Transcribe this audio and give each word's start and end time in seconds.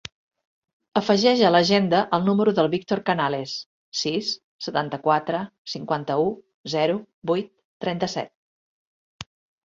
Afegeix 0.99 1.41
a 1.47 1.49
l'agenda 1.55 1.97
el 2.17 2.23
número 2.29 2.53
del 2.59 2.69
Víctor 2.73 3.01
Canales: 3.09 3.51
sis, 3.99 4.31
setanta-quatre, 4.67 5.41
cinquanta-u, 5.73 6.25
zero, 6.77 6.95
vuit, 7.33 7.51
trenta-set. 7.87 8.33